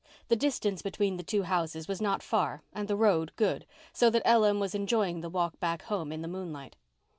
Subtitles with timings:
[0.29, 4.23] The distance between the two houses was not far and the road good, so that
[4.25, 6.75] Ellen was enjoying the walk back home in the moonlight.